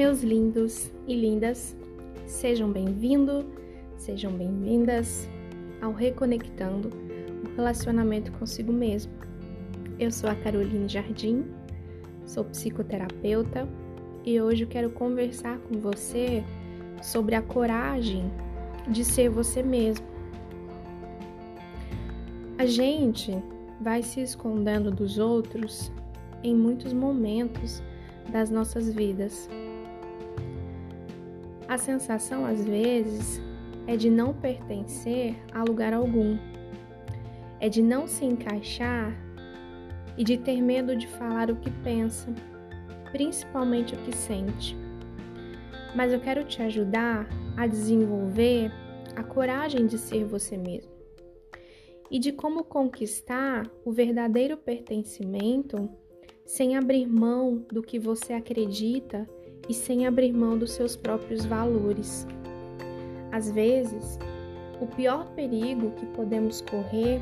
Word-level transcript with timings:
Meus 0.00 0.22
lindos 0.22 0.90
e 1.06 1.14
lindas, 1.14 1.76
sejam 2.24 2.72
bem-vindos, 2.72 3.44
sejam 3.98 4.32
bem-vindas 4.32 5.28
ao 5.82 5.92
Reconectando 5.92 6.88
o 7.44 7.54
Relacionamento 7.54 8.32
Consigo 8.32 8.72
Mesmo. 8.72 9.12
Eu 9.98 10.10
sou 10.10 10.30
a 10.30 10.34
Caroline 10.34 10.88
Jardim, 10.88 11.44
sou 12.24 12.46
psicoterapeuta 12.46 13.68
e 14.24 14.40
hoje 14.40 14.64
eu 14.64 14.68
quero 14.68 14.88
conversar 14.88 15.58
com 15.58 15.78
você 15.78 16.42
sobre 17.02 17.34
a 17.34 17.42
coragem 17.42 18.32
de 18.88 19.04
ser 19.04 19.28
você 19.28 19.62
mesmo. 19.62 20.06
A 22.56 22.64
gente 22.64 23.36
vai 23.78 24.02
se 24.02 24.22
escondendo 24.22 24.90
dos 24.90 25.18
outros 25.18 25.92
em 26.42 26.56
muitos 26.56 26.94
momentos 26.94 27.82
das 28.32 28.48
nossas 28.48 28.90
vidas. 28.90 29.46
A 31.70 31.78
sensação, 31.78 32.44
às 32.44 32.64
vezes, 32.64 33.40
é 33.86 33.96
de 33.96 34.10
não 34.10 34.34
pertencer 34.34 35.36
a 35.54 35.62
lugar 35.62 35.92
algum, 35.92 36.36
é 37.60 37.68
de 37.68 37.80
não 37.80 38.08
se 38.08 38.24
encaixar 38.24 39.16
e 40.18 40.24
de 40.24 40.36
ter 40.36 40.60
medo 40.60 40.96
de 40.96 41.06
falar 41.06 41.48
o 41.48 41.54
que 41.54 41.70
pensa, 41.70 42.34
principalmente 43.12 43.94
o 43.94 43.98
que 43.98 44.16
sente. 44.16 44.76
Mas 45.94 46.12
eu 46.12 46.18
quero 46.18 46.42
te 46.42 46.60
ajudar 46.60 47.28
a 47.56 47.68
desenvolver 47.68 48.72
a 49.14 49.22
coragem 49.22 49.86
de 49.86 49.96
ser 49.96 50.24
você 50.24 50.56
mesmo 50.56 50.90
e 52.10 52.18
de 52.18 52.32
como 52.32 52.64
conquistar 52.64 53.70
o 53.84 53.92
verdadeiro 53.92 54.56
pertencimento 54.56 55.88
sem 56.44 56.76
abrir 56.76 57.06
mão 57.06 57.64
do 57.70 57.80
que 57.80 57.96
você 57.96 58.32
acredita 58.32 59.24
e 59.70 59.74
sem 59.74 60.04
abrir 60.04 60.32
mão 60.32 60.58
dos 60.58 60.72
seus 60.72 60.96
próprios 60.96 61.46
valores. 61.46 62.26
Às 63.30 63.52
vezes, 63.52 64.18
o 64.80 64.86
pior 64.86 65.28
perigo 65.36 65.92
que 65.92 66.06
podemos 66.06 66.60
correr 66.60 67.20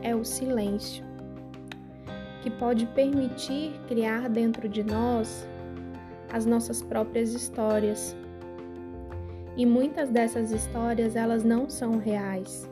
é 0.00 0.16
o 0.16 0.24
silêncio, 0.24 1.04
que 2.40 2.50
pode 2.50 2.86
permitir 2.86 3.78
criar 3.88 4.30
dentro 4.30 4.70
de 4.70 4.82
nós 4.82 5.46
as 6.32 6.46
nossas 6.46 6.80
próprias 6.80 7.34
histórias. 7.34 8.16
E 9.54 9.66
muitas 9.66 10.08
dessas 10.08 10.50
histórias 10.50 11.14
elas 11.14 11.44
não 11.44 11.68
são 11.68 11.98
reais. 11.98 12.66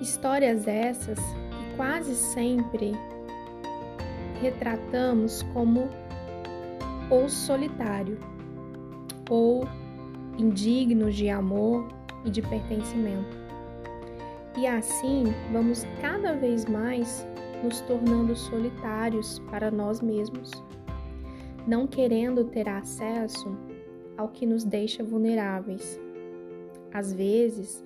Histórias 0.00 0.68
essas 0.68 1.18
que 1.18 1.76
quase 1.76 2.14
sempre 2.14 2.92
retratamos 4.40 5.42
como 5.52 5.88
ou 7.10 7.28
solitário, 7.28 8.18
ou 9.30 9.66
indigno 10.38 11.10
de 11.10 11.28
amor 11.28 11.86
e 12.24 12.30
de 12.30 12.42
pertencimento. 12.42 13.36
E 14.56 14.66
assim 14.66 15.24
vamos 15.52 15.84
cada 16.00 16.34
vez 16.34 16.64
mais 16.64 17.26
nos 17.62 17.80
tornando 17.82 18.36
solitários 18.36 19.38
para 19.50 19.70
nós 19.70 20.00
mesmos, 20.00 20.50
não 21.66 21.86
querendo 21.86 22.44
ter 22.44 22.68
acesso 22.68 23.56
ao 24.16 24.28
que 24.28 24.46
nos 24.46 24.64
deixa 24.64 25.02
vulneráveis. 25.02 25.98
Às 26.92 27.12
vezes, 27.12 27.84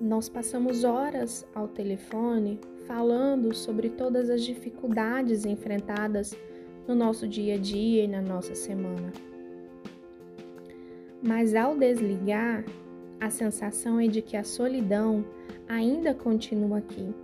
nós 0.00 0.28
passamos 0.28 0.84
horas 0.84 1.46
ao 1.54 1.68
telefone 1.68 2.58
falando 2.86 3.54
sobre 3.54 3.90
todas 3.90 4.30
as 4.30 4.42
dificuldades 4.42 5.44
enfrentadas 5.44 6.36
no 6.86 6.94
nosso 6.94 7.28
dia 7.28 7.54
a 7.54 7.58
dia 7.58 8.04
e 8.04 8.08
na 8.08 8.20
nossa 8.20 8.54
semana. 8.54 9.12
Mas 11.22 11.54
ao 11.54 11.76
desligar, 11.76 12.64
a 13.20 13.30
sensação 13.30 14.00
é 14.00 14.08
de 14.08 14.20
que 14.20 14.36
a 14.36 14.42
solidão 14.42 15.24
ainda 15.68 16.12
continua 16.12 16.78
aqui. 16.78 17.14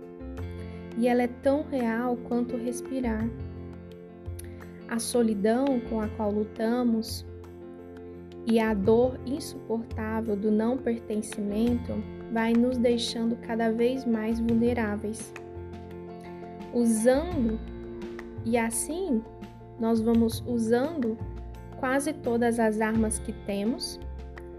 E 0.97 1.07
ela 1.07 1.23
é 1.23 1.27
tão 1.27 1.63
real 1.63 2.17
quanto 2.27 2.55
respirar. 2.55 3.29
A 4.87 4.97
solidão 4.97 5.79
com 5.89 5.99
a 5.99 6.07
qual 6.07 6.31
lutamos 6.31 7.25
e 8.47 8.59
a 8.59 8.73
dor 8.73 9.19
insuportável 9.25 10.35
do 10.35 10.49
não 10.49 10.77
pertencimento 10.77 11.93
vai 12.31 12.53
nos 12.53 12.77
deixando 12.77 13.35
cada 13.35 13.71
vez 13.71 14.05
mais 14.05 14.39
vulneráveis. 14.39 15.33
Usando 16.73 17.59
e 18.45 18.57
assim 18.57 19.23
nós 19.79 20.01
vamos 20.01 20.43
usando 20.45 21.17
quase 21.79 22.13
todas 22.13 22.59
as 22.59 22.81
armas 22.81 23.19
que 23.19 23.31
temos 23.31 23.99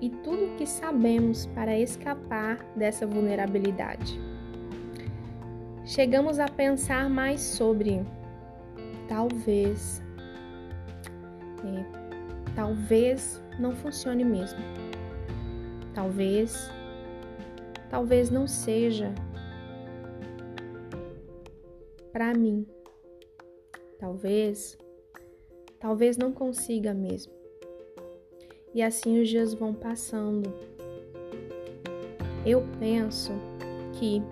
e 0.01 0.09
tudo 0.09 0.47
o 0.47 0.57
que 0.57 0.67
sabemos 0.67 1.47
para 1.47 1.79
escapar 1.79 2.59
dessa 2.75 3.07
vulnerabilidade. 3.07 4.19
Chegamos 5.85 6.39
a 6.39 6.47
pensar 6.47 7.11
mais 7.11 7.41
sobre 7.41 8.05
talvez, 9.09 10.03
é, 11.65 11.85
talvez 12.55 13.43
não 13.59 13.75
funcione 13.75 14.25
mesmo. 14.25 14.61
Talvez, 15.93 16.71
talvez 17.91 18.31
não 18.31 18.47
seja 18.47 19.12
para 22.12 22.33
mim. 22.33 22.67
Talvez 24.00 24.78
talvez 25.78 26.16
não 26.16 26.33
consiga 26.33 26.94
mesmo. 26.94 27.33
E 28.75 28.83
assim 28.83 29.21
os 29.21 29.28
dias 29.28 29.53
vão 29.53 29.75
passando. 29.75 30.53
Eu 32.47 32.65
penso 32.78 33.33
que 33.93 34.22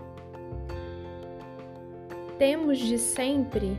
temos 2.39 2.79
de 2.79 2.99
sempre 2.99 3.77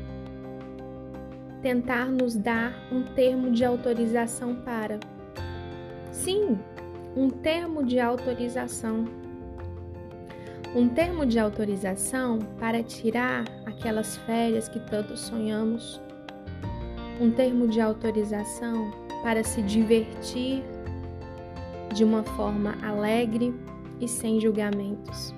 tentar 1.62 2.06
nos 2.06 2.36
dar 2.36 2.74
um 2.92 3.04
termo 3.16 3.52
de 3.52 3.66
autorização 3.66 4.56
para. 4.58 5.00
Sim, 6.12 6.60
um 7.16 7.30
termo 7.30 7.84
de 7.84 8.00
autorização. 8.00 9.06
Um 10.76 10.88
termo 10.88 11.26
de 11.26 11.40
autorização 11.40 12.38
para 12.60 12.84
tirar 12.84 13.44
aquelas 13.66 14.18
férias 14.18 14.70
que 14.70 14.80
tanto 14.80 15.18
sonhamos 15.18 16.00
um 17.20 17.32
termo 17.32 17.68
de 17.68 17.82
autorização 17.82 18.92
para 19.24 19.44
se 19.44 19.64
divertir 19.64 20.64
de 21.94 22.04
uma 22.04 22.24
forma 22.24 22.78
alegre 22.84 23.52
e 24.00 24.08
sem 24.08 24.40
julgamentos. 24.40 25.34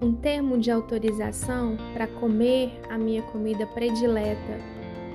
Um 0.00 0.12
termo 0.12 0.56
de 0.56 0.70
autorização 0.70 1.76
para 1.92 2.06
comer 2.06 2.80
a 2.88 2.96
minha 2.96 3.22
comida 3.22 3.66
predileta 3.66 4.60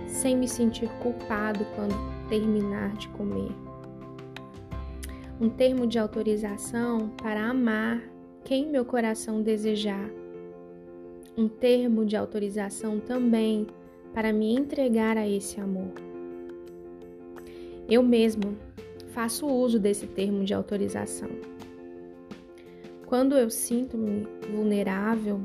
sem 0.06 0.36
me 0.36 0.50
sentir 0.50 0.90
culpado 1.02 1.66
quando 1.76 1.96
terminar 2.28 2.92
de 2.98 3.08
comer. 3.10 3.52
Um 5.40 5.50
termo 5.50 5.88
de 5.88 5.98
autorização 5.98 7.10
para 7.22 7.50
amar 7.50 8.02
quem 8.48 8.66
meu 8.66 8.86
coração 8.86 9.42
desejar. 9.42 10.10
Um 11.38 11.50
termo 11.50 12.06
de 12.06 12.16
autorização 12.16 12.98
também 12.98 13.68
para 14.14 14.32
me 14.32 14.56
entregar 14.56 15.18
a 15.18 15.28
esse 15.28 15.60
amor. 15.60 15.92
Eu 17.90 18.02
mesmo 18.02 18.58
faço 19.10 19.46
uso 19.46 19.78
desse 19.78 20.08
termo 20.08 20.46
de 20.46 20.54
autorização. 20.54 21.28
Quando 23.06 23.38
eu 23.38 23.50
sinto-me 23.50 24.26
vulnerável, 24.50 25.42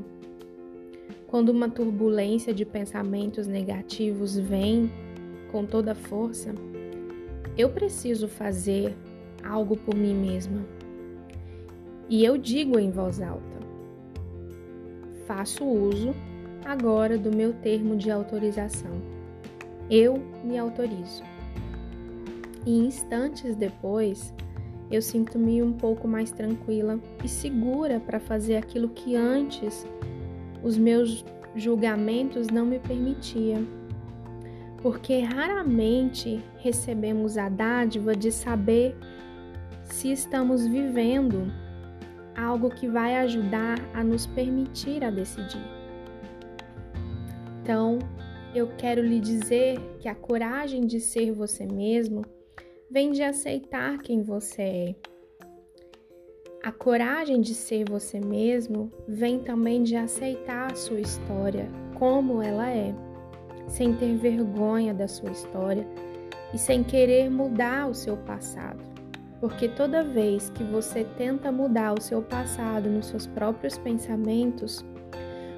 quando 1.27 1.49
uma 1.49 1.67
turbulência 1.67 2.53
de 2.53 2.63
pensamentos 2.63 3.47
negativos 3.47 4.39
vem 4.39 4.89
com 5.51 5.65
toda 5.65 5.93
força, 5.93 6.55
eu 7.57 7.67
preciso 7.69 8.29
fazer 8.29 8.95
algo 9.43 9.75
por 9.75 9.93
mim 9.93 10.15
mesma. 10.15 10.82
E 12.13 12.23
eu 12.23 12.37
digo 12.37 12.77
em 12.77 12.91
voz 12.91 13.19
alta: 13.19 13.57
faço 15.25 15.65
uso 15.65 16.13
agora 16.63 17.17
do 17.17 17.35
meu 17.35 17.53
termo 17.53 17.95
de 17.95 18.11
autorização. 18.11 19.01
Eu 19.89 20.21
me 20.43 20.55
autorizo. 20.55 21.23
E 22.67 22.85
instantes 22.85 23.55
depois, 23.55 24.31
eu 24.91 25.01
sinto-me 25.01 25.63
um 25.63 25.73
pouco 25.73 26.07
mais 26.07 26.31
tranquila 26.31 26.99
e 27.23 27.27
segura 27.27 27.99
para 27.99 28.19
fazer 28.19 28.57
aquilo 28.57 28.89
que 28.89 29.15
antes 29.15 29.83
os 30.61 30.77
meus 30.77 31.25
julgamentos 31.55 32.45
não 32.45 32.63
me 32.63 32.77
permitiam. 32.77 33.65
Porque 34.83 35.17
raramente 35.17 36.39
recebemos 36.59 37.39
a 37.39 37.49
dádiva 37.49 38.15
de 38.15 38.31
saber 38.31 38.95
se 39.85 40.11
estamos 40.11 40.67
vivendo 40.67 41.51
algo 42.35 42.69
que 42.69 42.87
vai 42.87 43.17
ajudar 43.17 43.77
a 43.93 44.03
nos 44.03 44.25
permitir 44.27 45.03
a 45.03 45.09
decidir. 45.09 45.61
Então, 47.61 47.99
eu 48.53 48.67
quero 48.77 49.01
lhe 49.01 49.19
dizer 49.19 49.79
que 49.99 50.07
a 50.07 50.15
coragem 50.15 50.85
de 50.85 50.99
ser 50.99 51.31
você 51.31 51.65
mesmo 51.65 52.23
vem 52.89 53.11
de 53.11 53.23
aceitar 53.23 53.97
quem 53.99 54.21
você 54.21 54.61
é. 54.61 54.95
A 56.63 56.71
coragem 56.71 57.41
de 57.41 57.53
ser 57.53 57.89
você 57.89 58.19
mesmo 58.19 58.91
vem 59.07 59.39
também 59.39 59.83
de 59.83 59.95
aceitar 59.95 60.71
a 60.71 60.75
sua 60.75 61.01
história 61.01 61.67
como 61.97 62.41
ela 62.41 62.69
é, 62.69 62.93
sem 63.67 63.93
ter 63.95 64.15
vergonha 64.15 64.93
da 64.93 65.07
sua 65.07 65.31
história 65.31 65.85
e 66.53 66.57
sem 66.57 66.83
querer 66.83 67.29
mudar 67.29 67.89
o 67.89 67.93
seu 67.93 68.15
passado. 68.17 68.92
Porque 69.43 69.67
toda 69.67 70.05
vez 70.05 70.49
que 70.51 70.63
você 70.63 71.03
tenta 71.03 71.51
mudar 71.51 71.91
o 71.91 72.01
seu 72.01 72.21
passado 72.21 72.89
nos 72.89 73.07
seus 73.07 73.27
próprios 73.27 73.77
pensamentos, 73.77 74.85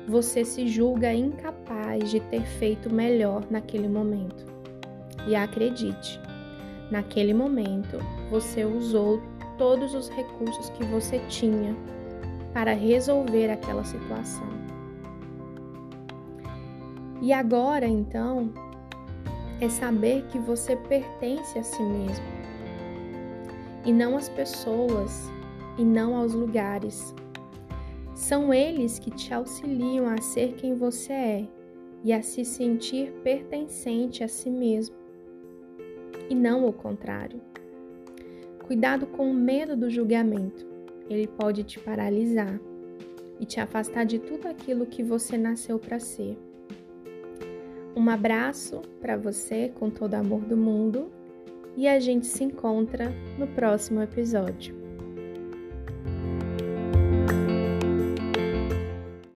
você 0.08 0.44
se 0.44 0.68
julga 0.68 1.14
incapaz 1.14 2.10
de 2.10 2.20
ter 2.20 2.42
feito 2.42 2.92
melhor 2.92 3.44
naquele 3.48 3.88
momento. 3.88 4.44
E 5.28 5.36
acredite, 5.36 6.20
naquele 6.90 7.32
momento 7.32 8.00
você 8.32 8.66
usou 8.66 9.22
todos 9.56 9.94
os 9.94 10.10
recursos 10.10 10.72
que 10.72 10.84
você 10.86 11.20
tinha 11.28 11.76
para 12.54 12.74
resolver 12.74 13.52
aquela 13.52 13.84
situação. 13.84 14.50
E 17.22 17.32
agora, 17.32 17.86
então, 17.86 18.52
é 19.62 19.70
saber 19.70 20.24
que 20.32 20.40
você 20.40 20.76
pertence 20.76 21.60
a 21.60 21.64
si 21.64 21.84
mesmo 21.84 22.35
e 23.86 23.94
não 23.94 24.18
às 24.18 24.28
pessoas 24.28 25.32
e 25.78 25.86
não 25.86 26.16
aos 26.16 26.34
lugares 26.34 27.14
são 28.16 28.54
eles 28.54 28.98
que 28.98 29.12
te 29.12 29.34
auxiliam 29.34 30.08
a 30.08 30.22
ser 30.22 30.54
quem 30.54 30.74
você 30.74 31.14
é 31.14 31.48
e 32.04 32.14
a 32.14 32.22
se 32.22 32.46
sentir 32.46 33.12
pertencente 33.24 34.24
a 34.24 34.28
si 34.28 34.50
mesmo, 34.50 34.96
e 36.30 36.34
não 36.34 36.66
o 36.66 36.72
contrário. 36.72 37.42
Cuidado 38.66 39.06
com 39.06 39.30
o 39.30 39.34
medo 39.34 39.76
do 39.76 39.90
julgamento, 39.90 40.66
ele 41.10 41.28
pode 41.28 41.64
te 41.64 41.78
paralisar 41.78 42.60
e 43.40 43.46
te 43.46 43.60
afastar 43.60 44.06
de 44.06 44.18
tudo 44.18 44.48
aquilo 44.48 44.86
que 44.86 45.04
você 45.04 45.38
nasceu 45.38 45.78
para 45.78 46.00
ser. 46.00 46.38
Um 47.96 48.10
abraço 48.10 48.82
para 49.02 49.18
você 49.18 49.72
com 49.76 49.90
todo 49.90 50.14
o 50.14 50.18
amor 50.18 50.42
do 50.42 50.56
mundo 50.56 51.12
e 51.76 51.88
a 51.88 52.00
gente 52.00 52.26
se 52.26 52.44
encontra 52.44 53.14
no 53.38 53.48
próximo 53.48 54.02
episódio. 54.02 54.85